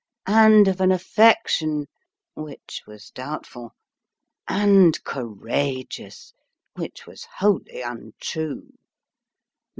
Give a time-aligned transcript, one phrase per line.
[0.25, 1.85] And of an affection
[2.35, 3.73] (which was doubtful).
[4.47, 6.33] And courageous
[6.75, 8.69] (which was wholly untrue).